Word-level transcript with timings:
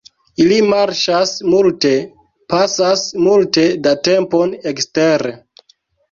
Ili 0.43 0.55
marŝas 0.69 1.33
multe, 1.49 1.91
pasas 2.53 3.03
multe 3.27 3.65
da 3.89 3.93
tempon 4.09 4.55
ekstere. 4.73 5.35